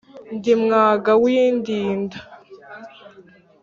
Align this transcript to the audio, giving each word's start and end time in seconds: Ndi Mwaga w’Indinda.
Ndi 0.35 0.53
Mwaga 0.61 1.11
w’Indinda. 1.21 2.17